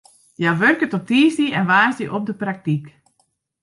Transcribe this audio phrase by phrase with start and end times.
[0.39, 2.85] Hja wurket op tiisdei en woansdei op de praktyk.